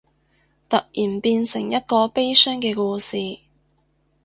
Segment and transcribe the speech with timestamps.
[0.67, 3.39] 突然變成一個悲傷嘅故事